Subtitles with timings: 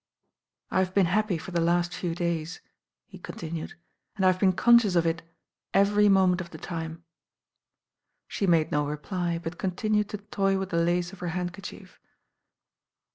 [0.71, 2.59] "I have been happy for the last few days,"
[3.05, 3.75] he continued,
[4.15, 5.21] "and I have been conscious of it
[5.75, 10.09] every moment of the time." THE DANGER UNB tOl She made no reply; but continued
[10.09, 11.99] to tof with the lice of her handkerchief.